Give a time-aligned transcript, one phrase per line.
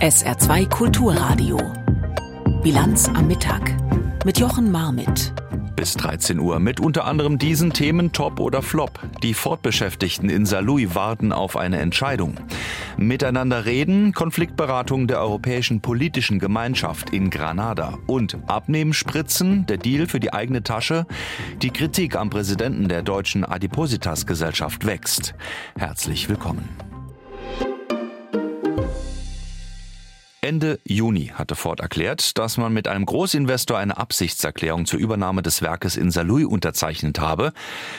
[0.00, 1.58] SR2 Kulturradio.
[2.62, 3.76] Bilanz am Mittag
[4.24, 5.34] mit Jochen Marmit.
[5.76, 8.98] Bis 13 Uhr mit unter anderem diesen Themen Top oder Flop.
[9.22, 12.36] Die Fortbeschäftigten in Saarlouis warten auf eine Entscheidung.
[12.96, 20.32] Miteinander reden, Konfliktberatung der Europäischen Politischen Gemeinschaft in Granada und Abnehmenspritzen, der Deal für die
[20.32, 21.04] eigene Tasche.
[21.60, 25.34] Die Kritik am Präsidenten der deutschen Adipositas Gesellschaft wächst.
[25.76, 26.89] Herzlich willkommen.
[30.42, 35.60] Ende Juni hatte Ford erklärt, dass man mit einem Großinvestor eine Absichtserklärung zur Übernahme des
[35.60, 37.52] Werkes in Saarlouis unterzeichnet habe.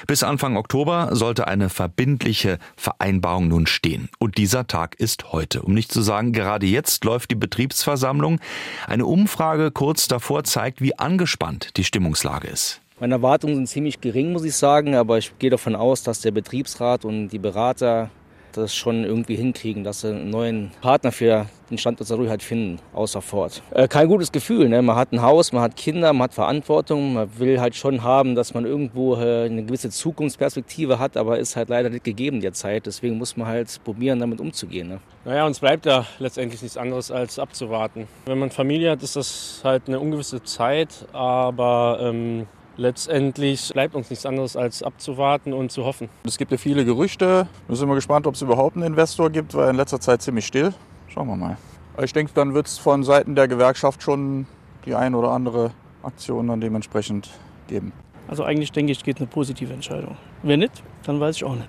[0.08, 4.10] Bis Anfang Oktober sollte eine verbindliche Vereinbarung nun stehen.
[4.18, 5.62] Und dieser Tag ist heute.
[5.62, 8.40] Um nicht zu sagen, gerade jetzt läuft die Betriebsversammlung.
[8.88, 12.82] Eine Umfrage kurz davor zeigt, wie angespannt die Stimmungslage ist.
[13.00, 16.32] Meine Erwartungen sind ziemlich gering, muss ich sagen, aber ich gehe davon aus, dass der
[16.32, 18.10] Betriebsrat und die Berater
[18.58, 22.80] das schon irgendwie hinkriegen, dass sie einen neuen Partner für den Standort Saarlouis halt finden,
[22.94, 23.62] außer Ford.
[23.72, 24.82] Äh, kein gutes Gefühl, ne?
[24.82, 28.36] man hat ein Haus, man hat Kinder, man hat Verantwortung, man will halt schon haben,
[28.36, 32.86] dass man irgendwo äh, eine gewisse Zukunftsperspektive hat, aber ist halt leider nicht gegeben derzeit,
[32.86, 34.90] deswegen muss man halt probieren, damit umzugehen.
[34.90, 35.00] Ne?
[35.26, 38.08] Naja, uns bleibt ja letztendlich nichts anderes als abzuwarten.
[38.26, 44.10] Wenn man Familie hat, ist das halt eine ungewisse Zeit, aber ähm letztendlich bleibt uns
[44.10, 46.10] nichts anderes als abzuwarten und zu hoffen.
[46.24, 47.48] Es gibt ja viele Gerüchte.
[47.68, 50.46] Wir sind mal gespannt, ob es überhaupt einen Investor gibt, weil in letzter Zeit ziemlich
[50.46, 50.74] still.
[51.08, 51.58] Schauen wir mal.
[52.02, 54.48] Ich denke, dann wird es von Seiten der Gewerkschaft schon
[54.86, 55.72] die ein oder andere
[56.04, 57.30] Aktion dann dementsprechend
[57.68, 57.92] geben.
[58.28, 60.18] Also eigentlich denke ich, geht eine positive Entscheidung.
[60.42, 61.68] Wenn nicht, dann weiß ich auch nicht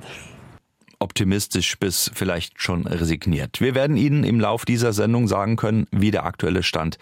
[1.03, 3.61] optimistisch bis vielleicht schon resigniert.
[3.61, 6.99] Wir werden Ihnen im Lauf dieser Sendung sagen können, wie der aktuelle Stand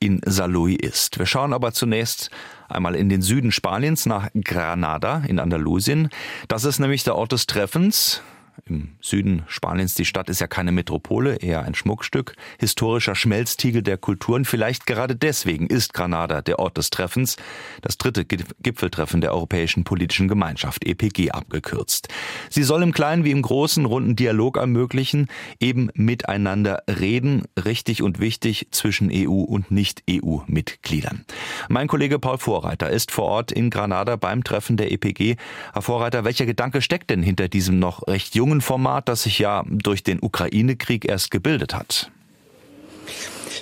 [0.00, 1.18] in Saarlouis ist.
[1.18, 2.30] Wir schauen aber zunächst
[2.68, 6.08] einmal in den Süden Spaniens nach Granada in Andalusien.
[6.48, 8.22] Das ist nämlich der Ort des Treffens
[8.66, 9.94] im Süden Spaniens.
[9.94, 14.44] Die Stadt ist ja keine Metropole, eher ein Schmuckstück, historischer Schmelztiegel der Kulturen.
[14.44, 17.36] Vielleicht gerade deswegen ist Granada der Ort des Treffens,
[17.80, 22.08] das dritte Gipfeltreffen der Europäischen Politischen Gemeinschaft, EPG abgekürzt.
[22.50, 28.20] Sie soll im Kleinen wie im Großen runden Dialog ermöglichen, eben miteinander reden, richtig und
[28.20, 31.24] wichtig zwischen EU und Nicht-EU-Mitgliedern.
[31.68, 35.36] Mein Kollege Paul Vorreiter ist vor Ort in Granada beim Treffen der EPG.
[35.72, 39.64] Herr Vorreiter, welcher Gedanke steckt denn hinter diesem noch recht jungen Format, das sich ja
[39.68, 42.10] durch den Ukraine-Krieg erst gebildet hat.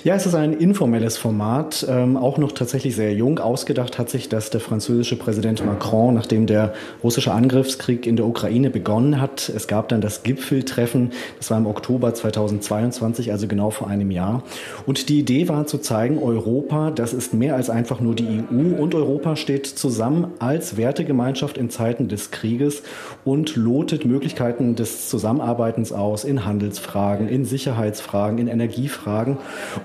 [0.03, 3.37] Ja, es ist ein informelles Format, ähm, auch noch tatsächlich sehr jung.
[3.37, 6.73] Ausgedacht hat sich das der französische Präsident Macron, nachdem der
[7.03, 9.47] russische Angriffskrieg in der Ukraine begonnen hat.
[9.55, 14.41] Es gab dann das Gipfeltreffen, das war im Oktober 2022, also genau vor einem Jahr.
[14.87, 18.81] Und die Idee war zu zeigen, Europa, das ist mehr als einfach nur die EU
[18.81, 22.81] und Europa steht zusammen als Wertegemeinschaft in Zeiten des Krieges
[23.23, 29.37] und lotet Möglichkeiten des Zusammenarbeitens aus in Handelsfragen, in Sicherheitsfragen, in Energiefragen.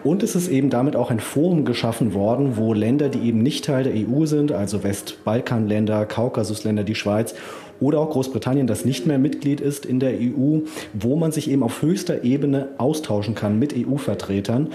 [0.07, 3.65] Und es ist eben damit auch ein Forum geschaffen worden, wo Länder, die eben nicht
[3.65, 7.35] Teil der EU sind, also Westbalkanländer, Kaukasusländer, die Schweiz
[7.81, 10.61] oder auch Großbritannien, das nicht mehr Mitglied ist in der EU,
[10.93, 14.69] wo man sich eben auf höchster Ebene austauschen kann mit EU-Vertretern.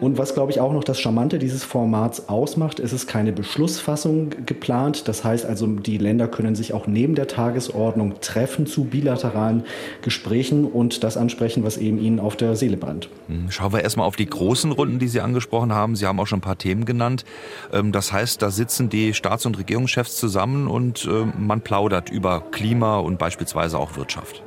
[0.00, 4.30] Und was, glaube ich, auch noch das Charmante dieses Formats ausmacht, ist es keine Beschlussfassung
[4.46, 5.08] geplant.
[5.08, 9.64] Das heißt also, die Länder können sich auch neben der Tagesordnung treffen zu bilateralen
[10.02, 13.08] Gesprächen und das ansprechen, was eben ihnen auf der Seele brennt.
[13.28, 15.96] Hm, schauen wir erstmal auf die großen Runden, die Sie angesprochen haben.
[15.96, 17.24] Sie haben auch schon ein paar Themen genannt.
[17.72, 22.42] Ähm, das heißt, da sitzen die Staats- und Regierungschefs zusammen und äh, man plaudert über
[22.50, 24.42] Klima und beispielsweise auch Wirtschaft.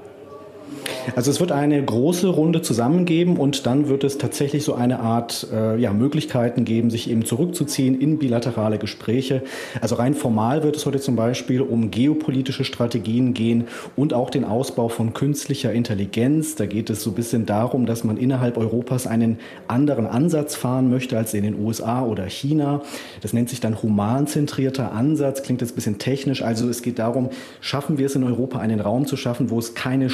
[1.15, 5.47] Also es wird eine große Runde zusammengeben und dann wird es tatsächlich so eine Art
[5.51, 9.41] äh, ja, Möglichkeiten geben, sich eben zurückzuziehen in bilaterale Gespräche.
[9.81, 13.65] Also rein formal wird es heute zum Beispiel um geopolitische Strategien gehen
[13.95, 16.55] und auch den Ausbau von künstlicher Intelligenz.
[16.55, 20.89] Da geht es so ein bisschen darum, dass man innerhalb Europas einen anderen Ansatz fahren
[20.89, 22.81] möchte als in den USA oder China.
[23.21, 26.41] Das nennt sich dann humanzentrierter Ansatz, klingt jetzt ein bisschen technisch.
[26.43, 29.73] Also es geht darum, schaffen wir es in Europa einen Raum zu schaffen, wo es
[29.73, 30.09] keine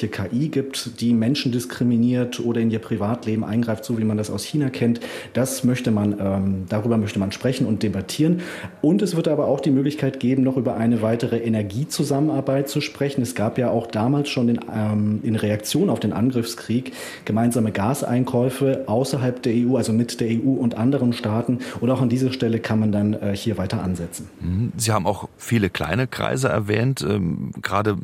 [0.00, 4.30] schädliche KI gibt, die Menschen diskriminiert oder in ihr Privatleben eingreift, so wie man das
[4.30, 5.00] aus China kennt.
[5.34, 8.40] Das möchte man, ähm, darüber möchte man sprechen und debattieren.
[8.80, 13.22] Und es wird aber auch die Möglichkeit geben, noch über eine weitere Energiezusammenarbeit zu sprechen.
[13.22, 16.92] Es gab ja auch damals schon in, ähm, in Reaktion auf den Angriffskrieg
[17.24, 21.58] gemeinsame Gaseinkäufe außerhalb der EU, also mit der EU und anderen Staaten.
[21.80, 24.28] Und auch an dieser Stelle kann man dann äh, hier weiter ansetzen.
[24.40, 24.72] Mhm.
[24.76, 27.96] Sie haben auch viele kleine Kreise erwähnt, ähm, gerade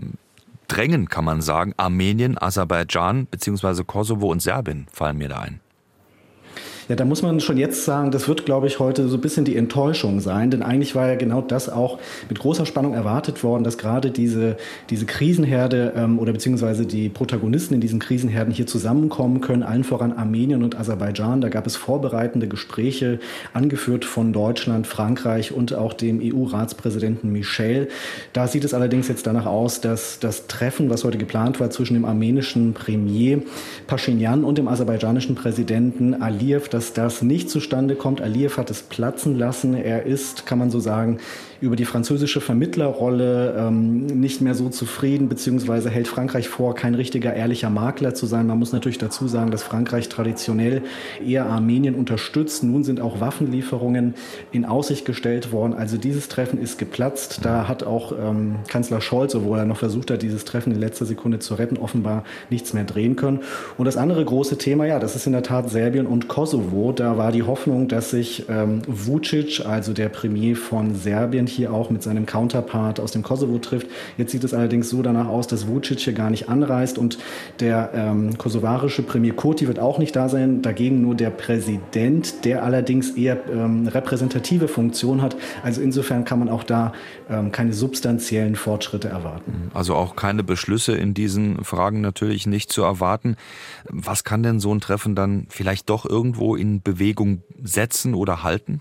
[0.69, 1.73] drängen, kann man sagen.
[1.77, 3.85] Armenien, Aserbaidschan bzw.
[3.85, 5.61] Kosovo und Serbien fallen mir da ein.
[6.89, 9.45] Ja, da muss man schon jetzt sagen, das wird, glaube ich, heute so ein bisschen
[9.45, 11.99] die Enttäuschung sein, denn eigentlich war ja genau das auch
[12.29, 14.57] mit großer Spannung erwartet worden, dass gerade diese,
[14.89, 20.13] diese Krisenherde ähm, oder beziehungsweise die Protagonisten in diesen Krisenherden hier zusammenkommen können, allen voran
[20.13, 21.41] Armenien und Aserbaidschan.
[21.41, 23.19] Da gab es vorbereitende Gespräche,
[23.53, 27.89] angeführt von Deutschland, Frankreich und auch dem EU-Ratspräsidenten Michel.
[28.33, 31.95] Da sieht es allerdings jetzt danach aus, dass das Treffen, was heute geplant war zwischen
[31.95, 33.43] dem armenischen Premier
[33.89, 38.21] Pashinyan und dem aserbaidschanischen Präsidenten Aliyev, dass das nicht zustande kommt.
[38.21, 39.73] Aliyev hat es platzen lassen.
[39.73, 41.21] Er ist, kann man so sagen,
[41.61, 47.35] über die französische Vermittlerrolle ähm, nicht mehr so zufrieden, beziehungsweise hält Frankreich vor, kein richtiger,
[47.35, 48.47] ehrlicher Makler zu sein.
[48.47, 50.83] Man muss natürlich dazu sagen, dass Frankreich traditionell
[51.25, 52.63] eher Armenien unterstützt.
[52.63, 54.15] Nun sind auch Waffenlieferungen
[54.53, 55.75] in Aussicht gestellt worden.
[55.75, 57.41] Also dieses Treffen ist geplatzt.
[57.43, 61.07] Da hat auch ähm, Kanzler Scholz, obwohl er noch versucht hat, dieses Treffen in letzter
[61.07, 63.41] Sekunde zu retten, offenbar nichts mehr drehen können.
[63.79, 66.93] Und das andere große Thema, ja, das ist in der Tat Serbien und Kosovo.
[66.93, 71.73] Da war die Hoffnung, dass sich ähm, Vucic, also der Premier von Serbien, Serbien hier
[71.73, 73.89] auch mit seinem Counterpart aus dem Kosovo trifft.
[74.19, 77.19] Jetzt sieht es allerdings so danach aus, dass Vucic hier gar nicht anreist und
[77.61, 80.63] der ähm, kosovarische Premier Kurti wird auch nicht da sein.
[80.63, 85.37] Dagegen nur der Präsident, der allerdings eher ähm, repräsentative Funktion hat.
[85.63, 86.93] Also insofern kann man auch da
[87.31, 89.71] ähm, keine substanziellen Fortschritte erwarten.
[89.75, 93.37] Also auch keine Beschlüsse in diesen Fragen natürlich nicht zu erwarten.
[93.89, 98.81] Was kann denn so ein Treffen dann vielleicht doch irgendwo in Bewegung setzen oder halten?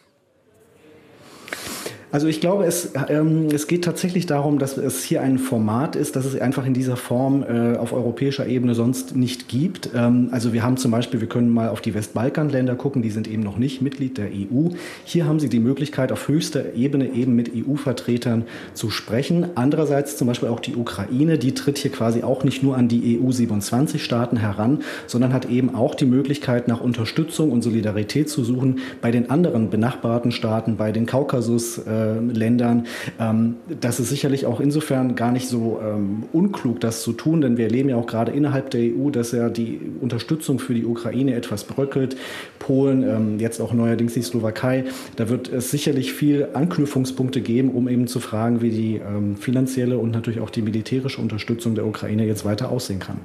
[2.16, 6.16] Also ich glaube, es, ähm, es geht tatsächlich darum, dass es hier ein Format ist,
[6.16, 9.90] das es einfach in dieser Form äh, auf europäischer Ebene sonst nicht gibt.
[9.94, 13.28] Ähm, also wir haben zum Beispiel, wir können mal auf die Westbalkanländer gucken, die sind
[13.28, 14.70] eben noch nicht Mitglied der EU.
[15.04, 19.48] Hier haben sie die Möglichkeit, auf höchster Ebene eben mit EU-Vertretern zu sprechen.
[19.56, 23.20] Andererseits zum Beispiel auch die Ukraine, die tritt hier quasi auch nicht nur an die
[23.20, 29.12] EU-27-Staaten heran, sondern hat eben auch die Möglichkeit, nach Unterstützung und Solidarität zu suchen bei
[29.12, 31.80] den anderen benachbarten Staaten, bei den Kaukasus.
[31.80, 32.86] Äh, äh, Ländern.
[33.20, 37.58] Ähm, das ist sicherlich auch insofern gar nicht so ähm, unklug, das zu tun, denn
[37.58, 41.36] wir erleben ja auch gerade innerhalb der EU, dass ja die Unterstützung für die Ukraine
[41.36, 42.16] etwas bröckelt.
[42.60, 44.86] Polen, ähm, jetzt auch neuerdings die Slowakei.
[45.18, 49.98] Da wird es sicherlich viel Anknüpfungspunkte geben, um eben zu fragen, wie die ähm, finanzielle
[49.98, 53.18] und natürlich auch die militärische Unterstützung der Ukraine jetzt weiter aussehen kann.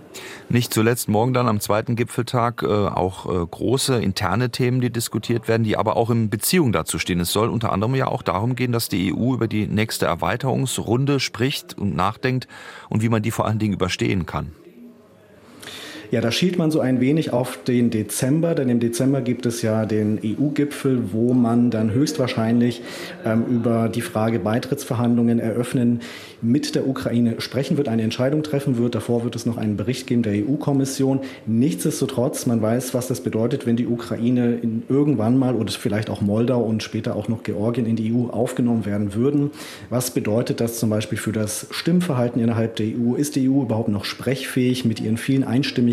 [0.49, 5.49] Nicht zuletzt morgen dann am zweiten Gipfeltag äh, auch äh, große interne Themen, die diskutiert
[5.49, 7.21] werden, die aber auch in Beziehung dazu stehen.
[7.21, 11.21] Es soll unter anderem ja auch darum gehen, dass die EU über die nächste Erweiterungsrunde
[11.21, 12.49] spricht und nachdenkt
[12.89, 14.53] und wie man die vor allen Dingen überstehen kann.
[16.11, 19.63] Ja, da schielt man so ein wenig auf den Dezember, denn im Dezember gibt es
[19.63, 22.83] ja den EU-Gipfel, wo man dann höchstwahrscheinlich
[23.25, 26.01] ähm, über die Frage Beitrittsverhandlungen eröffnen
[26.43, 28.95] mit der Ukraine sprechen wird, eine Entscheidung treffen wird.
[28.95, 31.21] Davor wird es noch einen Bericht geben der EU-Kommission.
[31.47, 36.21] Nichtsdestotrotz, man weiß, was das bedeutet, wenn die Ukraine in irgendwann mal oder vielleicht auch
[36.21, 39.51] Moldau und später auch noch Georgien in die EU aufgenommen werden würden.
[39.91, 43.15] Was bedeutet das zum Beispiel für das Stimmverhalten innerhalb der EU?
[43.15, 45.45] Ist die EU überhaupt noch sprechfähig mit ihren vielen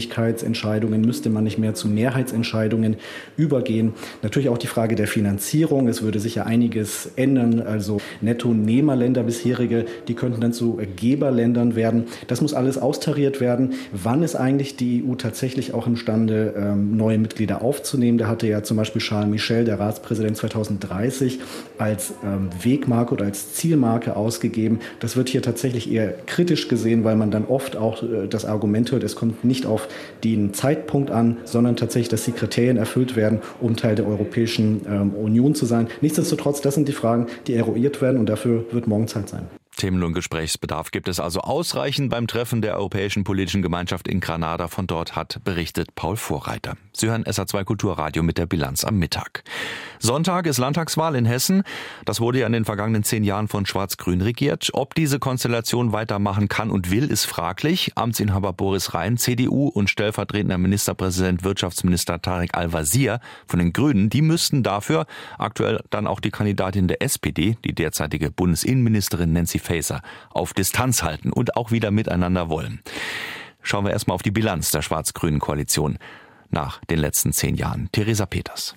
[0.08, 1.02] Einstimmigkeitsentscheidungen?
[1.02, 2.98] Müsste man nicht mehr zu Mehrheitsentscheidungen
[3.36, 3.94] übergehen?
[4.22, 5.88] Natürlich auch die Frage der Finanzierung.
[5.88, 7.62] Es würde sicher einiges ändern.
[7.62, 12.06] Also Netto-Nehmerländer bisherige, die könnten könnten dann zu Geberländern werden.
[12.28, 13.74] Das muss alles austariert werden.
[13.92, 18.18] Wann ist eigentlich die EU tatsächlich auch imstande, ähm, neue Mitglieder aufzunehmen?
[18.18, 21.40] Da hatte ja zum Beispiel Charles Michel, der Ratspräsident 2030,
[21.78, 24.80] als ähm, Wegmarke oder als Zielmarke ausgegeben.
[25.00, 28.92] Das wird hier tatsächlich eher kritisch gesehen, weil man dann oft auch äh, das Argument
[28.92, 29.88] hört, es kommt nicht auf
[30.24, 35.14] den Zeitpunkt an, sondern tatsächlich, dass die Kriterien erfüllt werden, um Teil der Europäischen ähm,
[35.14, 35.88] Union zu sein.
[36.02, 39.48] Nichtsdestotrotz, das sind die Fragen, die eruiert werden und dafür wird morgen Zeit sein.
[39.78, 44.68] Themen- und Gesprächsbedarf gibt es also ausreichend beim Treffen der Europäischen Politischen Gemeinschaft in Granada.
[44.68, 46.76] Von dort hat berichtet Paul Vorreiter.
[46.94, 49.44] Sie hören SA2 Kulturradio mit der Bilanz am Mittag.
[50.00, 51.64] Sonntag ist Landtagswahl in Hessen.
[52.06, 54.70] Das wurde ja in den vergangenen zehn Jahren von Schwarz-Grün regiert.
[54.74, 57.92] Ob diese Konstellation weitermachen kann und will, ist fraglich.
[57.96, 64.64] Amtsinhaber Boris Rhein, CDU und stellvertretender Ministerpräsident Wirtschaftsminister Tarek Al-Wazir von den Grünen, die müssten
[64.64, 65.06] dafür
[65.38, 71.32] aktuell dann auch die Kandidatin der SPD, die derzeitige Bundesinnenministerin Nancy Faeser, auf Distanz halten
[71.32, 72.82] und auch wieder miteinander wollen.
[73.62, 75.98] Schauen wir erstmal auf die Bilanz der schwarz-grünen Koalition
[76.50, 77.90] nach den letzten zehn Jahren.
[77.92, 78.76] Theresa Peters.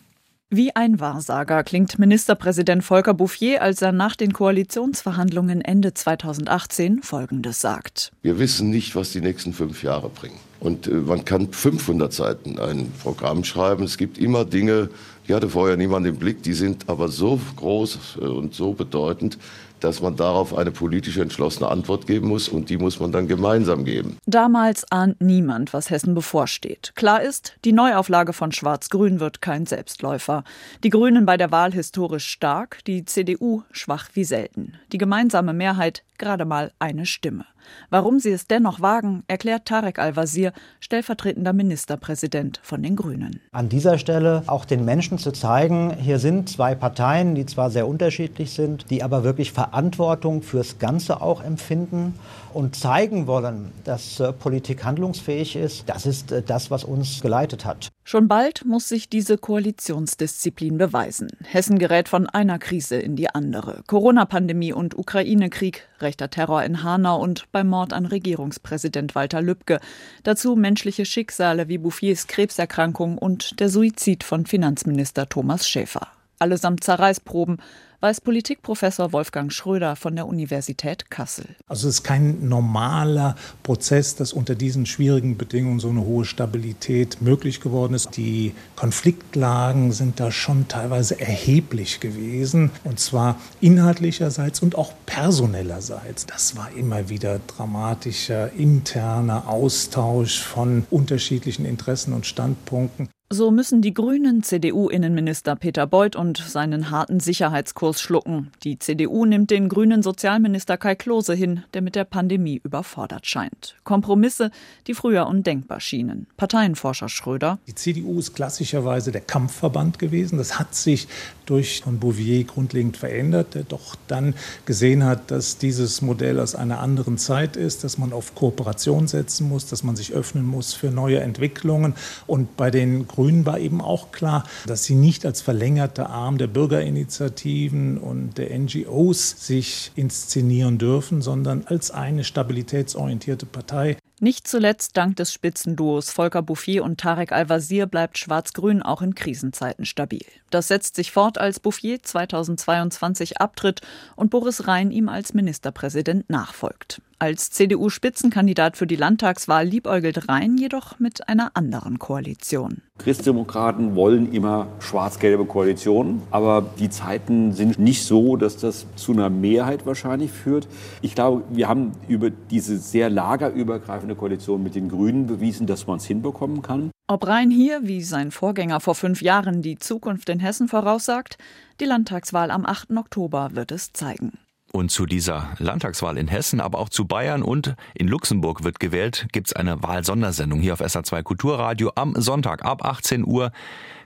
[0.52, 7.60] Wie ein Wahrsager klingt Ministerpräsident Volker Bouffier, als er nach den Koalitionsverhandlungen Ende 2018 Folgendes
[7.60, 8.10] sagt.
[8.22, 10.40] Wir wissen nicht, was die nächsten fünf Jahre bringen.
[10.58, 13.84] Und äh, man kann 500 Seiten ein Programm schreiben.
[13.84, 14.90] Es gibt immer Dinge,
[15.28, 19.38] die hatte vorher niemand im Blick, die sind aber so groß äh, und so bedeutend,
[19.84, 23.84] dass man darauf eine politische entschlossene Antwort geben muss und die muss man dann gemeinsam
[23.84, 24.18] geben.
[24.26, 26.92] Damals ahnt niemand, was Hessen bevorsteht.
[26.94, 30.44] Klar ist, die Neuauflage von Schwarz-Grün wird kein Selbstläufer.
[30.84, 34.74] Die Grünen bei der Wahl historisch stark, die CDU schwach wie selten.
[34.92, 37.46] Die gemeinsame Mehrheit gerade mal eine Stimme.
[37.90, 43.40] Warum sie es dennoch wagen, erklärt Tarek Al-Wazir, stellvertretender Ministerpräsident von den Grünen.
[43.52, 47.86] An dieser Stelle auch den Menschen zu zeigen, hier sind zwei Parteien, die zwar sehr
[47.86, 52.14] unterschiedlich sind, die aber wirklich Verantwortung fürs Ganze auch empfinden
[52.54, 55.88] und zeigen wollen, dass äh, Politik handlungsfähig ist.
[55.88, 57.88] Das ist äh, das, was uns geleitet hat.
[58.04, 61.28] Schon bald muss sich diese Koalitionsdisziplin beweisen.
[61.44, 63.82] Hessen gerät von einer Krise in die andere.
[63.86, 69.80] Corona-Pandemie und Ukraine-Krieg, rechter Terror in Hanau und beim Mord an Regierungspräsident Walter Lübcke.
[70.22, 76.08] Dazu menschliche Schicksale wie Bouffiers Krebserkrankung und der Suizid von Finanzminister Thomas Schäfer.
[76.38, 77.58] Allesamt Zerreißproben,
[78.00, 81.44] weiß Politikprofessor Wolfgang Schröder von der Universität Kassel.
[81.68, 87.20] Also es ist kein normaler Prozess, dass unter diesen schwierigen Bedingungen so eine hohe Stabilität
[87.20, 88.16] möglich geworden ist.
[88.16, 96.26] Die Konfliktlagen sind da schon teilweise erheblich gewesen, und zwar inhaltlicherseits und auch personellerseits.
[96.26, 103.08] Das war immer wieder dramatischer interner Austausch von unterschiedlichen Interessen und Standpunkten.
[103.32, 108.50] So müssen die Grünen CDU-Innenminister Peter Beuth und seinen harten Sicherheitskurs schlucken.
[108.64, 113.76] Die CDU nimmt den grünen Sozialminister Kai Klose hin, der mit der Pandemie überfordert scheint.
[113.84, 114.50] Kompromisse,
[114.88, 116.26] die früher undenkbar schienen.
[116.36, 117.60] Parteienforscher Schröder.
[117.68, 120.36] Die CDU ist klassischerweise der Kampfverband gewesen.
[120.36, 121.06] Das hat sich
[121.46, 124.34] durch von Bouvier grundlegend verändert, der doch dann
[124.66, 129.48] gesehen hat, dass dieses Modell aus einer anderen Zeit ist, dass man auf Kooperation setzen
[129.48, 131.94] muss, dass man sich öffnen muss für neue Entwicklungen.
[132.26, 133.06] Und bei den
[133.46, 139.46] war eben auch klar, dass sie nicht als verlängerter Arm der Bürgerinitiativen und der NGOs
[139.46, 143.96] sich inszenieren dürfen, sondern als eine stabilitätsorientierte Partei.
[144.22, 149.86] Nicht zuletzt dank des Spitzenduos Volker Bouffier und Tarek Al-Wazir bleibt Schwarz-Grün auch in Krisenzeiten
[149.86, 150.24] stabil.
[150.50, 153.80] Das setzt sich fort, als Bouffier 2022 abtritt
[154.16, 157.00] und Boris Rhein ihm als Ministerpräsident nachfolgt.
[157.22, 162.80] Als CDU-Spitzenkandidat für die Landtagswahl liebäugelt Rhein jedoch mit einer anderen Koalition.
[162.96, 169.28] Christdemokraten wollen immer schwarz-gelbe Koalitionen, aber die Zeiten sind nicht so, dass das zu einer
[169.28, 170.66] Mehrheit wahrscheinlich führt.
[171.02, 175.98] Ich glaube, wir haben über diese sehr lagerübergreifende Koalition mit den Grünen bewiesen, dass man
[175.98, 176.90] es hinbekommen kann.
[177.06, 181.36] Ob Rhein hier, wie sein Vorgänger vor fünf Jahren, die Zukunft in Hessen voraussagt,
[181.80, 182.92] die Landtagswahl am 8.
[182.96, 184.38] Oktober wird es zeigen.
[184.72, 189.26] Und zu dieser Landtagswahl in Hessen, aber auch zu Bayern und in Luxemburg wird gewählt,
[189.32, 193.50] gibt's eine Wahlsondersendung hier auf SA2 Kulturradio am Sonntag ab 18 Uhr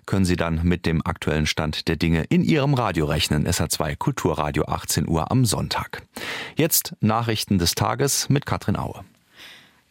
[0.06, 3.46] können Sie dann mit dem aktuellen Stand der Dinge in Ihrem Radio rechnen.
[3.46, 6.02] SA2 Kulturradio 18 Uhr am Sonntag.
[6.56, 9.04] Jetzt Nachrichten des Tages mit Katrin Aue.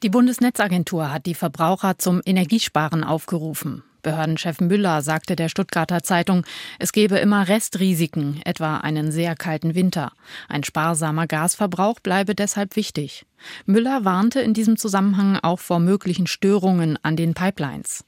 [0.04, 3.84] Die Bundesnetzagentur hat die Verbraucher zum Energiesparen aufgerufen.
[4.04, 6.46] Behördenchef Müller sagte der Stuttgarter Zeitung,
[6.78, 10.12] es gebe immer Restrisiken, etwa einen sehr kalten Winter.
[10.48, 13.26] Ein sparsamer Gasverbrauch bleibe deshalb wichtig.
[13.66, 18.06] Müller warnte in diesem Zusammenhang auch vor möglichen Störungen an den Pipelines.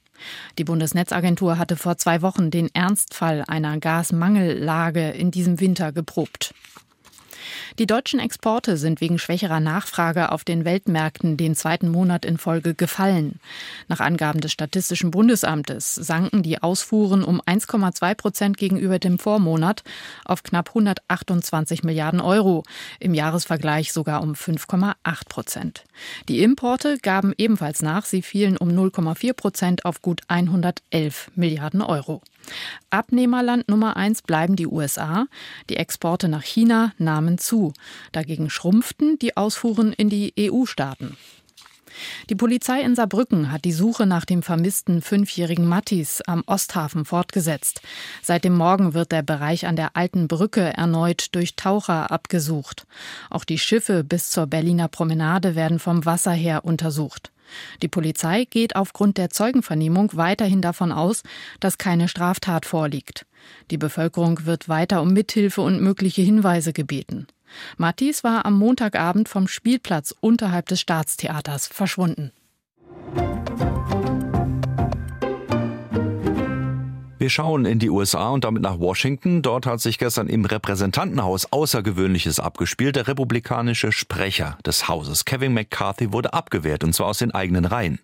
[0.57, 6.53] Die Bundesnetzagentur hatte vor zwei Wochen den Ernstfall einer Gasmangellage in diesem Winter geprobt.
[7.77, 12.73] Die deutschen Exporte sind wegen schwächerer Nachfrage auf den Weltmärkten den zweiten Monat in Folge
[12.73, 13.41] gefallen.
[13.89, 19.83] Nach Angaben des Statistischen Bundesamtes sanken die Ausfuhren um 1,2 Prozent gegenüber dem Vormonat
[20.23, 22.63] auf knapp 128 Milliarden Euro,
[23.01, 24.95] im Jahresvergleich sogar um 5,8
[25.27, 25.83] Prozent.
[26.29, 32.21] Die Importe gaben ebenfalls nach, sie fielen um 0,4 Prozent auf gut 111 Milliarden Euro.
[32.89, 35.27] Abnehmerland Nummer eins bleiben die USA.
[35.69, 37.73] Die Exporte nach China nahmen zu.
[38.11, 41.17] Dagegen schrumpften die Ausfuhren in die EU-Staaten.
[42.29, 47.81] Die Polizei in Saarbrücken hat die Suche nach dem vermissten fünfjährigen Mattis am Osthafen fortgesetzt.
[48.21, 52.85] Seit dem Morgen wird der Bereich an der alten Brücke erneut durch Taucher abgesucht.
[53.29, 57.31] Auch die Schiffe bis zur Berliner Promenade werden vom Wasser her untersucht.
[57.81, 61.23] Die Polizei geht aufgrund der Zeugenvernehmung weiterhin davon aus,
[61.59, 63.25] dass keine Straftat vorliegt.
[63.71, 67.27] Die Bevölkerung wird weiter um Mithilfe und mögliche Hinweise gebeten.
[67.77, 72.31] Mattis war am Montagabend vom Spielplatz unterhalb des Staatstheaters verschwunden.
[77.25, 79.41] Wir schauen in die USA und damit nach Washington.
[79.41, 82.97] Dort hat sich gestern im Repräsentantenhaus Außergewöhnliches abgespielt.
[82.97, 87.97] Der republikanische Sprecher des Hauses, Kevin McCarthy, wurde abgewehrt, und zwar aus den eigenen Reihen.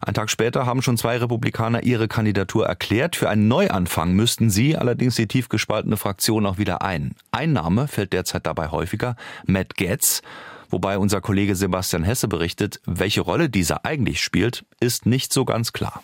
[0.00, 3.16] Ein Tag später haben schon zwei Republikaner ihre Kandidatur erklärt.
[3.16, 7.14] Für einen Neuanfang müssten sie allerdings die tief gespaltene Fraktion auch wieder ein.
[7.32, 10.22] Ein Name fällt derzeit dabei häufiger, Matt Getz.
[10.70, 15.74] Wobei unser Kollege Sebastian Hesse berichtet, welche Rolle dieser eigentlich spielt, ist nicht so ganz
[15.74, 16.00] klar.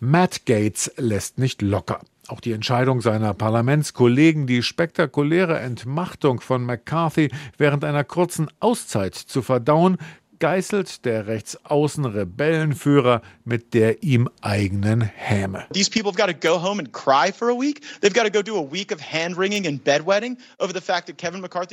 [0.00, 2.00] Matt Gates lässt nicht locker.
[2.28, 9.40] Auch die Entscheidung seiner Parlamentskollegen, die spektakuläre Entmachtung von McCarthy während einer kurzen Auszeit zu
[9.40, 9.96] verdauen,
[10.38, 15.66] geißelt der Rechtsaußen-Rebellenführer mit der ihm eigenen Häme.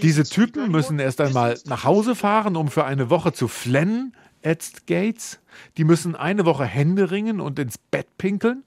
[0.02, 4.88] Diese Typen müssen erst einmal nach Hause fahren, um für eine Woche zu flennen, ätzt
[4.88, 5.40] Gates.
[5.78, 8.64] Die müssen eine Woche Hände ringen und ins Bett pinkeln.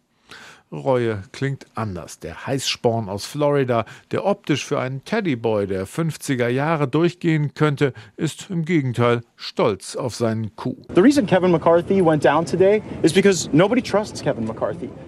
[0.70, 2.18] Reue klingt anders.
[2.18, 8.50] Der Heißsporn aus Florida, der optisch für einen Teddyboy der 50er Jahre durchgehen könnte, ist
[8.50, 10.76] im Gegenteil stolz auf seinen Coup.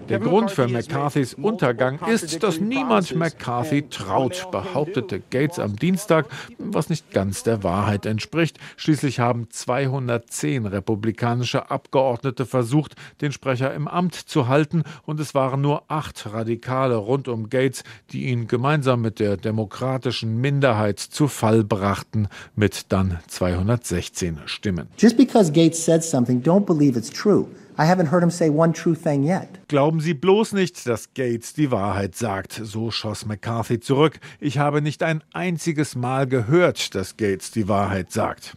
[0.09, 6.25] Der Grund für McCarthys Untergang ist, dass niemand McCarthy traut, behauptete Gates am Dienstag,
[6.57, 8.57] was nicht ganz der Wahrheit entspricht.
[8.77, 15.50] Schließlich haben 210 republikanische Abgeordnete versucht, den Sprecher im Amt zu halten und es waren
[15.51, 21.27] waren nur acht Radikale rund um Gates, die ihn gemeinsam mit der demokratischen Minderheit zu
[21.27, 24.87] Fall brachten, mit dann 216 Stimmen.
[24.97, 27.47] Just because Gates said something, don't believe it's true.
[27.77, 29.47] I haven't heard him say one true thing yet.
[29.67, 34.19] Glauben Sie bloß nicht, dass Gates die Wahrheit sagt, so schoss McCarthy zurück.
[34.39, 38.55] Ich habe nicht ein einziges Mal gehört, dass Gates die Wahrheit sagt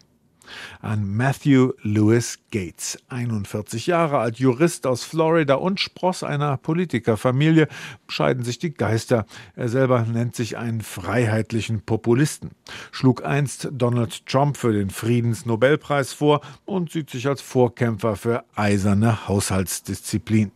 [0.81, 7.69] an Matthew Lewis Gates, 41 Jahre alt, Jurist aus Florida und Spross einer Politikerfamilie,
[8.09, 9.27] scheiden sich die Geister.
[9.57, 12.51] Er selber nennt sich einen freiheitlichen Populisten,
[12.93, 19.29] schlug einst Donald Trump für den Friedensnobelpreis vor und sieht sich als Vorkämpfer für eiserne
[19.29, 20.53] Haushaltsdisziplin.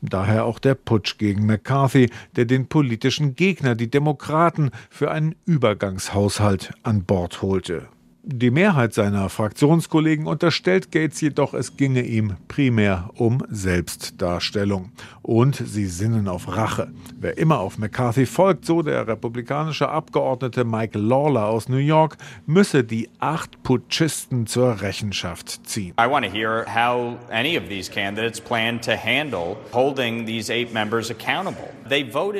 [0.00, 6.72] Daher auch der Putsch gegen McCarthy, der den politischen Gegner, die Demokraten, für einen Übergangshaushalt
[6.82, 7.88] an Bord holte.
[8.24, 14.92] Die Mehrheit seiner Fraktionskollegen unterstellt Gates jedoch, es ginge ihm primär um Selbstdarstellung.
[15.22, 16.92] Und sie sinnen auf Rache.
[17.18, 22.84] Wer immer auf McCarthy folgt, so der republikanische Abgeordnete Mike Lawler aus New York, müsse
[22.84, 25.94] die acht Putschisten zur Rechenschaft ziehen.
[26.00, 30.72] I want to hear how any of these candidates plan to handle holding these eight
[30.72, 31.72] members accountable.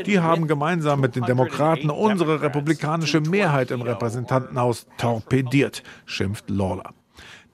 [0.07, 5.72] Die haben gemeinsam mit den Demokraten unsere republikanische Mehrheit im Repräsentantenhaus torpediert,
[6.05, 6.93] schimpft Lawler.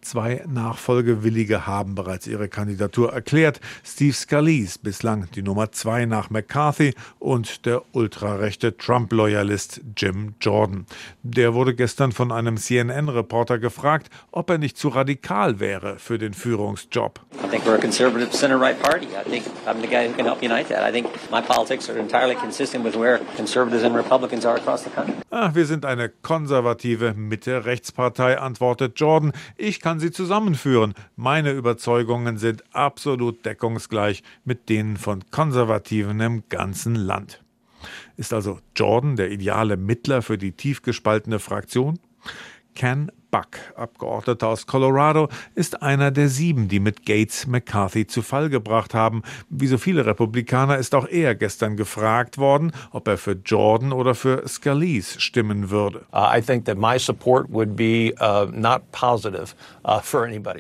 [0.01, 3.61] Zwei Nachfolgewillige haben bereits ihre Kandidatur erklärt.
[3.85, 10.87] Steve Scalise, bislang die Nummer zwei nach McCarthy, und der ultrarechte Trump-Loyalist Jim Jordan.
[11.23, 16.35] Der wurde gestern von einem CNN-Reporter gefragt, ob er nicht zu radikal wäre für den
[16.35, 17.21] Führungsjob.
[17.43, 19.07] I think we're a conservative center-right party.
[19.07, 20.87] I think I'm the guy who can help unite that.
[20.87, 24.91] I think my politics are entirely consistent with where conservatives and Republicans are across the
[24.91, 25.15] country.
[25.31, 29.33] Ah, wir sind eine konservative Mitte-Rechtspartei, antwortet Jordan.
[29.57, 30.93] Ich kann kann sie zusammenführen.
[31.17, 37.43] Meine Überzeugungen sind absolut deckungsgleich mit denen von Konservativen im ganzen Land.
[38.19, 41.99] Ist also Jordan der ideale Mittler für die tief gespaltene Fraktion?
[42.75, 48.49] Ken Buck, Abgeordneter aus Colorado, ist einer der sieben, die mit Gates McCarthy zu Fall
[48.49, 49.23] gebracht haben.
[49.51, 54.15] Wie so viele Republikaner ist auch er gestern gefragt worden, ob er für Jordan oder
[54.15, 56.07] für Scalise stimmen würde.
[56.13, 56.31] Uh, uh, uh,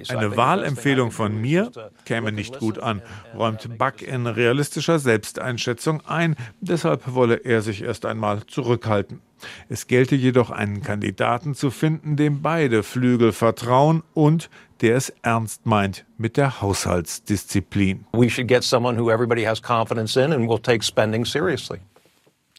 [0.08, 1.70] Eine Wahlempfehlung von mir
[2.04, 3.02] käme nicht gut an,
[3.34, 6.36] räumt Buck in realistischer Selbsteinschätzung ein.
[6.60, 9.22] Deshalb wolle er sich erst einmal zurückhalten.
[9.68, 15.66] Es gelte jedoch einen Kandidaten zu finden, dem beide Flügel vertrauen und der es ernst
[15.66, 18.06] meint mit der Haushaltsdisziplin.
[18.12, 21.80] We should get someone who everybody has confidence in and will take spending seriously.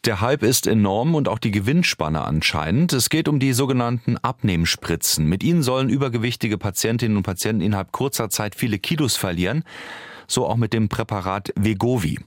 [0.05, 2.93] Der Hype ist enorm und auch die Gewinnspanne anscheinend.
[2.93, 5.25] Es geht um die sogenannten Abnehmspritzen.
[5.25, 9.63] Mit ihnen sollen übergewichtige Patientinnen und Patienten innerhalb kurzer Zeit viele Kilos verlieren.
[10.25, 12.19] So auch mit dem Präparat Vegovi.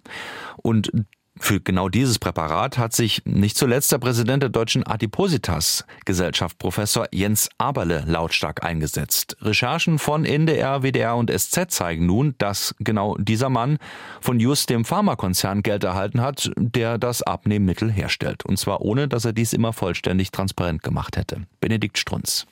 [0.58, 0.92] Und
[1.38, 7.06] für genau dieses Präparat hat sich nicht zuletzt der Präsident der deutschen Adipositas Gesellschaft Professor
[7.10, 9.36] Jens Aberle lautstark eingesetzt.
[9.40, 13.78] Recherchen von NDR, WDR und SZ zeigen nun, dass genau dieser Mann
[14.20, 18.44] von just dem Pharmakonzern Geld erhalten hat, der das Abnehmmittel herstellt.
[18.44, 21.46] Und zwar ohne, dass er dies immer vollständig transparent gemacht hätte.
[21.60, 22.46] Benedikt Strunz.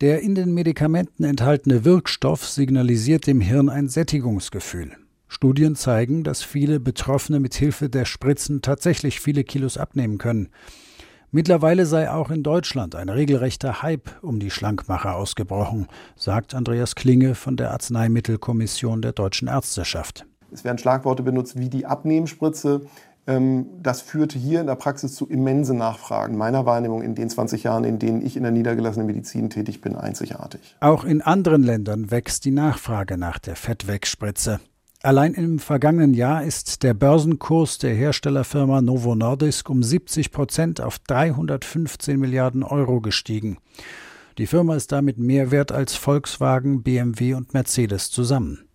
[0.00, 4.96] Der in den Medikamenten enthaltene Wirkstoff signalisiert dem Hirn ein Sättigungsgefühl.
[5.28, 10.48] Studien zeigen, dass viele Betroffene mit Hilfe der Spritzen tatsächlich viele Kilos abnehmen können.
[11.30, 15.86] Mittlerweile sei auch in Deutschland ein regelrechter Hype um die Schlankmacher ausgebrochen,
[16.16, 20.24] sagt Andreas Klinge von der Arzneimittelkommission der Deutschen Ärzteschaft.
[20.50, 22.86] Es werden Schlagworte benutzt wie die Abnehmspritze.
[23.26, 26.38] Ähm, das führte hier in der Praxis zu immensen Nachfragen.
[26.38, 29.96] Meiner Wahrnehmung in den 20 Jahren, in denen ich in der niedergelassenen Medizin tätig bin,
[29.96, 30.76] einzigartig.
[30.80, 34.60] Auch in anderen Ländern wächst die Nachfrage nach der Fettwegspritze.
[35.02, 40.98] Allein im vergangenen Jahr ist der Börsenkurs der Herstellerfirma Novo Nordisk um 70 Prozent auf
[40.98, 43.58] 315 Milliarden Euro gestiegen.
[44.38, 48.67] Die Firma ist damit mehr wert als Volkswagen, BMW und Mercedes zusammen.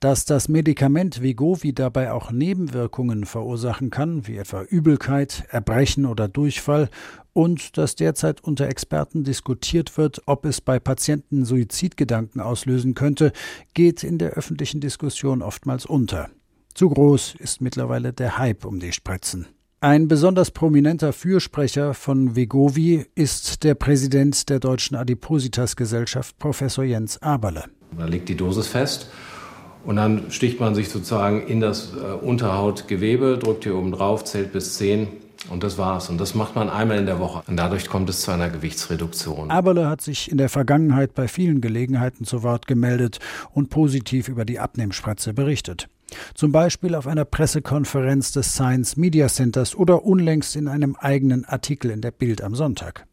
[0.00, 6.90] Dass das Medikament Wegovy dabei auch Nebenwirkungen verursachen kann, wie etwa Übelkeit, Erbrechen oder Durchfall,
[7.32, 13.32] und dass derzeit unter Experten diskutiert wird, ob es bei Patienten Suizidgedanken auslösen könnte,
[13.72, 16.28] geht in der öffentlichen Diskussion oftmals unter.
[16.74, 19.46] Zu groß ist mittlerweile der Hype um die Spritzen.
[19.80, 27.20] Ein besonders prominenter Fürsprecher von Vegovi ist der Präsident der Deutschen Adipositas Gesellschaft, Professor Jens
[27.22, 27.64] Aberle.
[27.96, 29.08] Da liegt die Dosis fest
[29.86, 34.52] und dann sticht man sich sozusagen in das äh, Unterhautgewebe, drückt hier oben drauf, zählt
[34.52, 35.06] bis 10
[35.48, 36.10] und das war's.
[36.10, 37.42] Und das macht man einmal in der Woche.
[37.46, 39.50] Und dadurch kommt es zu einer Gewichtsreduktion.
[39.50, 43.20] Aberle hat sich in der Vergangenheit bei vielen Gelegenheiten zu Wort gemeldet
[43.52, 45.88] und positiv über die Abnehmspratze berichtet.
[46.34, 51.90] Zum Beispiel auf einer Pressekonferenz des Science Media Centers oder unlängst in einem eigenen Artikel
[51.90, 53.06] in der Bild am Sonntag.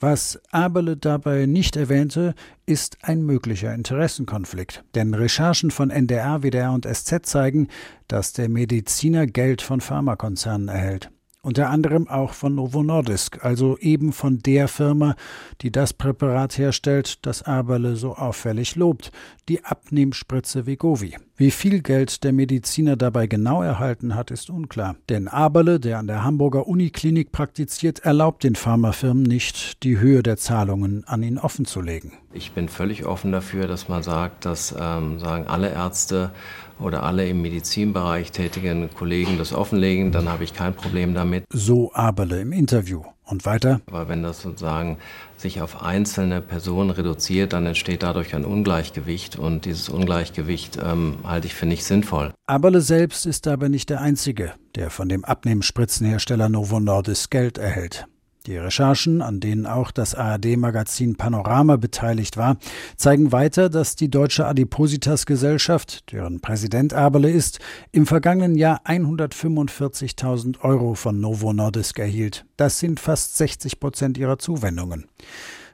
[0.00, 2.34] Was Aberle dabei nicht erwähnte,
[2.66, 4.84] ist ein möglicher Interessenkonflikt.
[4.94, 7.68] Denn Recherchen von NDR, WDR und SZ zeigen,
[8.06, 11.10] dass der Mediziner Geld von Pharmakonzernen erhält
[11.48, 15.14] unter anderem auch von Novo Nordisk, also eben von der Firma,
[15.62, 19.12] die das Präparat herstellt, das Aberle so auffällig lobt,
[19.48, 21.16] die Abnehmspritze Vegovi.
[21.40, 24.96] Wie viel Geld der Mediziner dabei genau erhalten hat, ist unklar.
[25.08, 30.36] Denn Aberle, der an der Hamburger Uniklinik praktiziert, erlaubt den Pharmafirmen nicht, die Höhe der
[30.36, 32.10] Zahlungen an ihn offenzulegen.
[32.32, 36.32] Ich bin völlig offen dafür, dass man sagt, dass ähm, sagen alle Ärzte
[36.80, 41.44] oder alle im Medizinbereich tätigen Kollegen das offenlegen, dann habe ich kein Problem damit.
[41.52, 43.02] So Aberle im Interview.
[43.28, 43.82] Und weiter?
[43.86, 44.96] Aber wenn das sozusagen
[45.36, 51.46] sich auf einzelne Personen reduziert, dann entsteht dadurch ein Ungleichgewicht und dieses Ungleichgewicht ähm, halte
[51.46, 52.32] ich für nicht sinnvoll.
[52.46, 58.06] Aberle selbst ist aber nicht der Einzige, der von dem Abnehmspritzenhersteller Novo Nordisk Geld erhält.
[58.48, 62.56] Die Recherchen, an denen auch das ARD-Magazin Panorama beteiligt war,
[62.96, 67.58] zeigen weiter, dass die Deutsche Adipositas-Gesellschaft, deren Präsident Aberle ist,
[67.92, 72.46] im vergangenen Jahr 145.000 Euro von Novo Nordisk erhielt.
[72.56, 75.04] Das sind fast 60 Prozent ihrer Zuwendungen.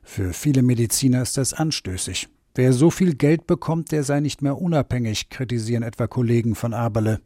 [0.02, 2.26] Für viele Mediziner ist das anstößig.
[2.56, 7.20] Wer so viel Geld bekommt, der sei nicht mehr unabhängig, kritisieren etwa Kollegen von Aberle.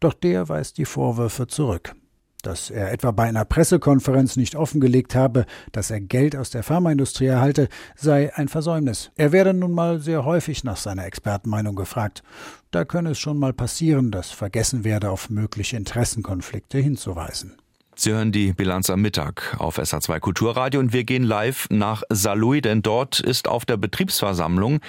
[0.00, 1.94] Doch der weist die Vorwürfe zurück.
[2.42, 7.26] Dass er etwa bei einer Pressekonferenz nicht offengelegt habe, dass er Geld aus der Pharmaindustrie
[7.26, 9.10] erhalte, sei ein Versäumnis.
[9.16, 12.22] Er werde nun mal sehr häufig nach seiner Expertenmeinung gefragt.
[12.70, 17.56] Da könne es schon mal passieren, dass vergessen werde, auf mögliche Interessenkonflikte hinzuweisen.
[18.02, 22.62] Sie hören die Bilanz am Mittag auf SA2 Kulturradio und wir gehen live nach Saarlouis,
[22.62, 24.80] denn dort ist auf der Betriebsversammlung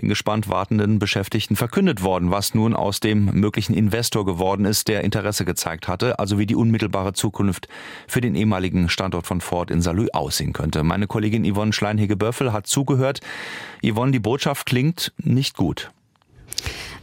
[0.00, 5.04] den gespannt wartenden Beschäftigten verkündet worden, was nun aus dem möglichen Investor geworden ist, der
[5.04, 7.68] Interesse gezeigt hatte, also wie die unmittelbare Zukunft
[8.08, 10.82] für den ehemaligen Standort von Ford in Saarlouis aussehen könnte.
[10.82, 13.20] Meine Kollegin Yvonne Schleinhege-Böffel hat zugehört.
[13.84, 15.92] Yvonne, die Botschaft klingt nicht gut.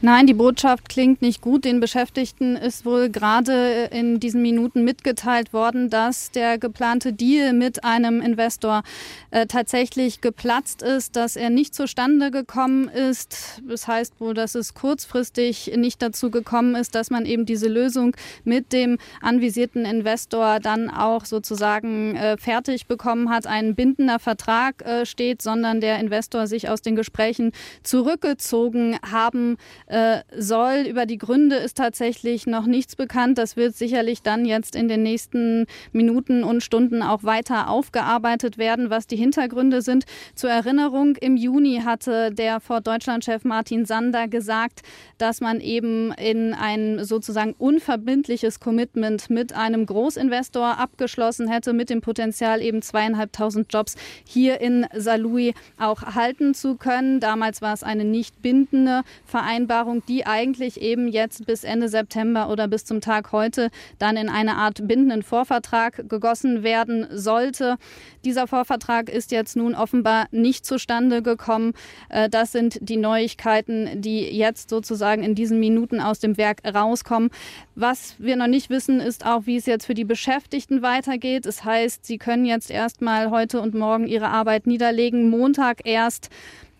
[0.05, 1.63] Nein, die Botschaft klingt nicht gut.
[1.63, 7.85] Den Beschäftigten ist wohl gerade in diesen Minuten mitgeteilt worden, dass der geplante Deal mit
[7.85, 8.83] einem Investor
[9.31, 13.61] äh, tatsächlich geplatzt ist, dass er nicht zustande gekommen ist.
[13.65, 18.13] Das heißt wohl, dass es kurzfristig nicht dazu gekommen ist, dass man eben diese Lösung
[18.43, 23.47] mit dem anvisierten Investor dann auch sozusagen äh, fertig bekommen hat.
[23.47, 29.55] Ein bindender Vertrag äh, steht, sondern der Investor sich aus den Gesprächen zurückgezogen haben
[29.93, 30.87] äh, soll.
[30.89, 33.37] Über die Gründe ist tatsächlich noch nichts bekannt.
[33.37, 38.89] Das wird sicherlich dann jetzt in den nächsten Minuten und Stunden auch weiter aufgearbeitet werden,
[38.89, 40.05] was die Hintergründe sind.
[40.33, 44.81] Zur Erinnerung, im Juni hatte der Ford Deutschland-Chef Martin Sander gesagt,
[45.19, 52.01] dass man eben in ein sozusagen unverbindliches Commitment mit einem Großinvestor abgeschlossen hätte, mit dem
[52.01, 53.95] Potenzial eben zweieinhalbtausend Jobs
[54.27, 57.19] hier in Saarlouis auch halten zu können.
[57.19, 62.49] Damals war es eine nicht bindende Vereinbarung Vereinbarung, die eigentlich eben jetzt bis Ende September
[62.49, 63.69] oder bis zum Tag heute
[63.99, 67.77] dann in eine Art bindenden Vorvertrag gegossen werden sollte.
[68.23, 71.73] Dieser Vorvertrag ist jetzt nun offenbar nicht zustande gekommen.
[72.09, 77.29] Äh, das sind die Neuigkeiten, die jetzt sozusagen in diesen Minuten aus dem Werk rauskommen.
[77.75, 81.45] Was wir noch nicht wissen, ist auch, wie es jetzt für die Beschäftigten weitergeht.
[81.45, 85.29] Das heißt, sie können jetzt erstmal heute und morgen ihre Arbeit niederlegen.
[85.29, 86.29] Montag erst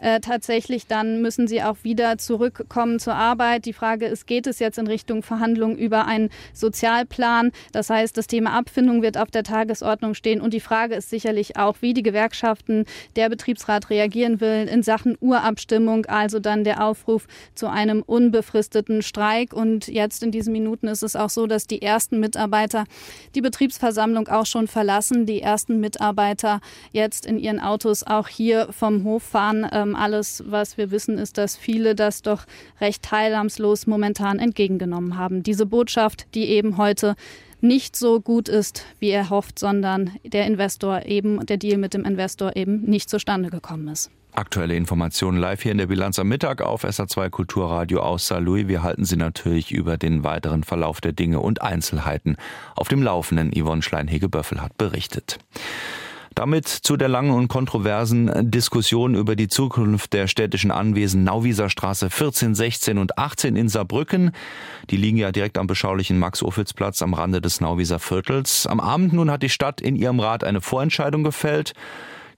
[0.03, 3.65] äh, tatsächlich dann müssen sie auch wieder zurückkommen zur Arbeit.
[3.65, 7.51] Die Frage ist, geht es jetzt in Richtung Verhandlungen über einen Sozialplan?
[7.71, 10.41] Das heißt, das Thema Abfindung wird auf der Tagesordnung stehen.
[10.41, 12.83] Und die Frage ist sicherlich auch, wie die Gewerkschaften,
[13.15, 19.53] der Betriebsrat reagieren will in Sachen Urabstimmung, also dann der Aufruf zu einem unbefristeten Streik.
[19.53, 22.83] Und jetzt in diesen Minuten ist es auch so, dass die ersten Mitarbeiter
[23.35, 26.59] die Betriebsversammlung auch schon verlassen, die ersten Mitarbeiter
[26.91, 29.65] jetzt in ihren Autos auch hier vom Hof fahren.
[29.71, 32.45] Ähm, alles, was wir wissen, ist, dass viele das doch
[32.81, 35.43] recht teilnahmslos momentan entgegengenommen haben.
[35.43, 37.15] Diese Botschaft, die eben heute
[37.61, 42.03] nicht so gut ist, wie er hofft, sondern der Investor eben, der Deal mit dem
[42.03, 44.11] Investor eben nicht zustande gekommen ist.
[44.35, 48.67] Aktuelle Informationen live hier in der Bilanz am Mittag auf SA2 Kulturradio aus Saarlouis.
[48.67, 52.37] Wir halten Sie natürlich über den weiteren Verlauf der Dinge und Einzelheiten
[52.75, 53.51] auf dem Laufenden.
[53.53, 55.37] Yvonne Schlein-Hege-Böffel hat berichtet.
[56.35, 62.09] Damit zu der langen und kontroversen Diskussion über die Zukunft der städtischen Anwesen Nauwieser Straße
[62.09, 64.31] 14, 16 und 18 in Saarbrücken.
[64.89, 68.65] Die liegen ja direkt am beschaulichen Max-Ophüls-Platz am Rande des Nauwieser Viertels.
[68.65, 71.73] Am Abend nun hat die Stadt in ihrem Rat eine Vorentscheidung gefällt.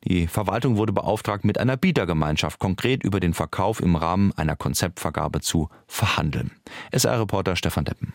[0.04, 5.42] Die Verwaltung wurde beauftragt, mit einer Bietergemeinschaft konkret über den Verkauf im Rahmen einer Konzeptvergabe
[5.42, 6.52] zu verhandeln.
[6.92, 8.14] SR-Reporter Stefan Deppen.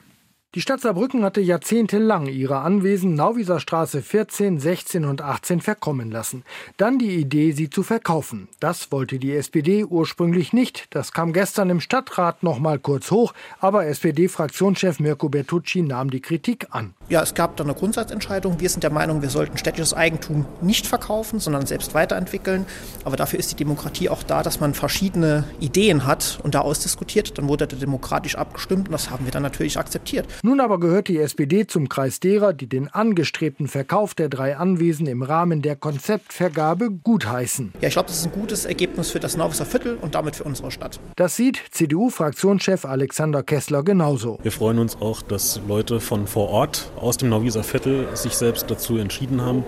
[0.57, 6.43] Die Stadt Saarbrücken hatte jahrzehntelang ihre Anwesen Nauwieser Straße 14, 16 und 18 verkommen lassen.
[6.77, 8.49] Dann die Idee, sie zu verkaufen.
[8.59, 10.89] Das wollte die SPD ursprünglich nicht.
[10.91, 16.21] Das kam gestern im Stadtrat noch mal kurz hoch, aber SPD-Fraktionschef Mirko Bertucci nahm die
[16.21, 16.95] Kritik an.
[17.09, 18.59] Ja, es gab da eine Grundsatzentscheidung.
[18.59, 22.67] Wir sind der Meinung, wir sollten städtisches Eigentum nicht verkaufen, sondern selbst weiterentwickeln.
[23.05, 27.39] Aber dafür ist die Demokratie auch da, dass man verschiedene Ideen hat und da ausdiskutiert.
[27.39, 30.27] Dann wurde demokratisch abgestimmt und das haben wir dann natürlich akzeptiert.
[30.43, 35.07] Nun aber gehört die SPD zum Kreis derer, die den angestrebten Verkauf der drei Anwesen
[35.07, 37.75] im Rahmen der Konzeptvergabe gutheißen.
[37.83, 40.45] Ja, ich glaube, das ist ein gutes Ergebnis für das Nauwisser Viertel und damit für
[40.45, 40.99] unsere Stadt.
[41.17, 44.39] Das sieht CDU-Fraktionschef Alexander Kessler genauso.
[44.43, 48.71] Wir freuen uns auch, dass Leute von vor Ort aus dem Nauwieser Viertel sich selbst
[48.71, 49.65] dazu entschieden haben,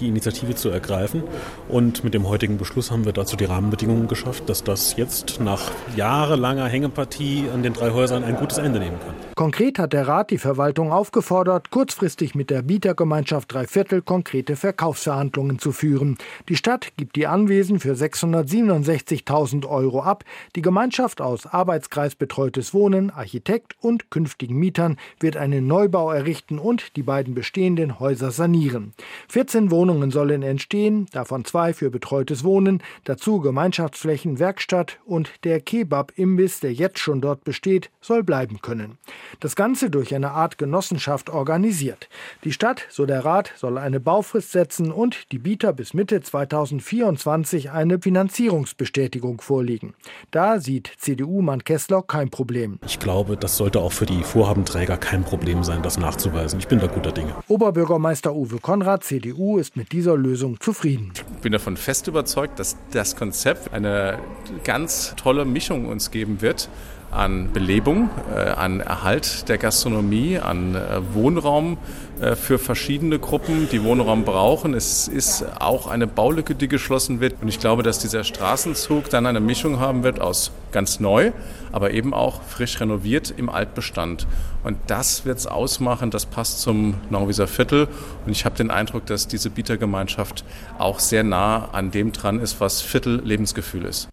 [0.00, 1.22] die Initiative zu ergreifen.
[1.68, 5.70] Und mit dem heutigen Beschluss haben wir dazu die Rahmenbedingungen geschafft, dass das jetzt nach
[5.96, 9.14] jahrelanger Hängepartie an den drei Häusern ein gutes Ende nehmen kann.
[9.34, 15.72] Konkret hat der Rat die Verwaltung aufgefordert, kurzfristig mit der Bietergemeinschaft Dreiviertel konkrete Verkaufsverhandlungen zu
[15.72, 16.18] führen.
[16.48, 20.24] Die Stadt gibt die Anwesen für 667.000 Euro ab.
[20.56, 26.96] Die Gemeinschaft aus Arbeitskreis Betreutes Wohnen, Architekt und künftigen Mietern wird einen Neubau errichten und
[26.96, 28.92] die beiden bestehenden Häuser sanieren.
[29.28, 36.60] 14 Wohnungen sollen entstehen, davon zwei für betreutes Wohnen, dazu Gemeinschaftsflächen, Werkstatt und der Kebab-Imbiss,
[36.60, 38.98] der jetzt schon dort besteht, soll bleiben können.
[39.40, 42.08] Das Ganze durch eine Art Genossenschaft organisiert.
[42.44, 47.70] Die Stadt, so der Rat, soll eine Baufrist setzen und die Bieter bis Mitte 2024
[47.70, 49.94] eine Finanzierungsbestätigung vorlegen.
[50.30, 52.78] Da sieht CDU-Mann Kessler kein Problem.
[52.86, 56.58] Ich glaube, das sollte auch für die Vorhabenträger kein Problem sein, das nachzuweisen.
[56.58, 57.34] Ich bin da guter Dinge.
[57.48, 61.12] Oberbürgermeister Uwe Konrad, CDU, ist mit dieser Lösung zufrieden.
[61.36, 64.18] Ich bin davon fest überzeugt, dass das Konzept eine
[64.64, 66.68] ganz tolle Mischung uns geben wird
[67.12, 70.80] an Belebung, äh, an Erhalt der Gastronomie, an äh,
[71.12, 71.76] Wohnraum
[72.20, 74.74] äh, für verschiedene Gruppen, die Wohnraum brauchen.
[74.74, 77.34] Es ist auch eine Baulücke, die geschlossen wird.
[77.42, 81.32] Und ich glaube, dass dieser Straßenzug dann eine Mischung haben wird aus ganz neu,
[81.70, 84.26] aber eben auch frisch renoviert im Altbestand.
[84.64, 87.88] Und das wird es ausmachen, das passt zum Nauwieser Viertel.
[88.24, 90.44] Und ich habe den Eindruck, dass diese Bietergemeinschaft
[90.78, 94.11] auch sehr nah an dem dran ist, was Viertel Lebensgefühl ist.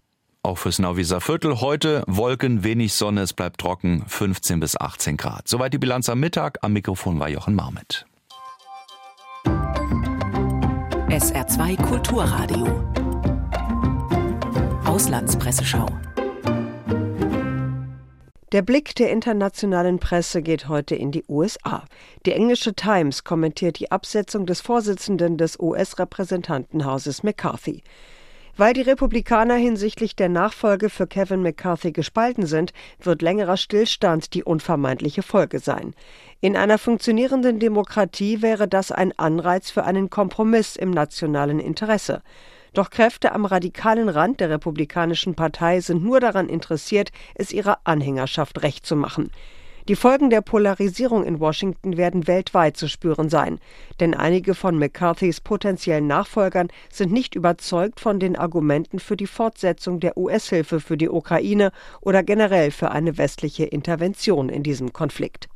[0.50, 5.46] Auch fürs Nauwieser Viertel heute Wolken, wenig Sonne, es bleibt trocken, 15 bis 18 Grad.
[5.46, 6.58] Soweit die Bilanz am Mittag.
[6.62, 8.04] Am Mikrofon war Jochen Marmit.
[11.08, 12.66] SR2 Kulturradio.
[14.86, 15.86] Auslandspresseschau.
[18.50, 21.84] Der Blick der internationalen Presse geht heute in die USA.
[22.26, 27.84] Die englische Times kommentiert die Absetzung des Vorsitzenden des US-Repräsentantenhauses McCarthy.
[28.60, 34.44] Weil die Republikaner hinsichtlich der Nachfolge für Kevin McCarthy gespalten sind, wird längerer Stillstand die
[34.44, 35.94] unvermeidliche Folge sein.
[36.42, 42.20] In einer funktionierenden Demokratie wäre das ein Anreiz für einen Kompromiss im nationalen Interesse.
[42.74, 48.62] Doch Kräfte am radikalen Rand der Republikanischen Partei sind nur daran interessiert, es ihrer Anhängerschaft
[48.62, 49.30] recht zu machen.
[49.88, 53.58] Die Folgen der Polarisierung in Washington werden weltweit zu spüren sein,
[53.98, 59.98] denn einige von McCarthys potenziellen Nachfolgern sind nicht überzeugt von den Argumenten für die Fortsetzung
[59.98, 65.48] der US-Hilfe für die Ukraine oder generell für eine westliche Intervention in diesem Konflikt.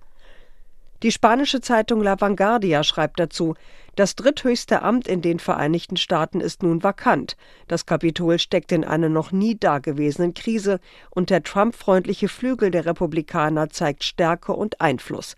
[1.02, 3.54] Die spanische Zeitung La Vanguardia schreibt dazu,
[3.96, 7.36] das dritthöchste Amt in den Vereinigten Staaten ist nun vakant.
[7.68, 10.80] Das Kapitol steckt in einer noch nie dagewesenen Krise
[11.10, 15.36] und der Trump-freundliche Flügel der Republikaner zeigt Stärke und Einfluss.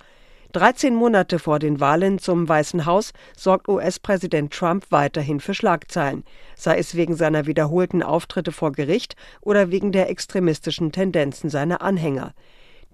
[0.52, 6.78] 13 Monate vor den Wahlen zum Weißen Haus sorgt US-Präsident Trump weiterhin für Schlagzeilen, sei
[6.78, 12.32] es wegen seiner wiederholten Auftritte vor Gericht oder wegen der extremistischen Tendenzen seiner Anhänger.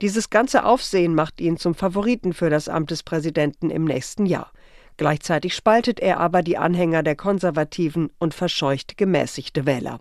[0.01, 4.51] Dieses ganze Aufsehen macht ihn zum Favoriten für das Amt des Präsidenten im nächsten Jahr.
[4.97, 10.01] Gleichzeitig spaltet er aber die Anhänger der Konservativen und verscheucht gemäßigte Wähler.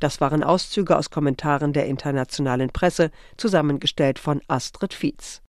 [0.00, 5.42] Das waren Auszüge aus Kommentaren der internationalen Presse, zusammengestellt von Astrid Fietz.